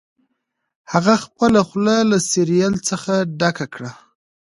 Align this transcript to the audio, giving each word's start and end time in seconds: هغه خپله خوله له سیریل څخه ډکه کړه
هغه 0.91 1.15
خپله 1.23 1.59
خوله 1.67 1.97
له 2.11 2.17
سیریل 2.29 2.73
څخه 2.89 3.13
ډکه 3.39 3.65
کړه 3.73 3.91